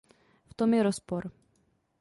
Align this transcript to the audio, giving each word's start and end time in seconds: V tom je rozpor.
V 0.49 0.53
tom 0.53 0.73
je 0.73 0.83
rozpor. 0.83 1.23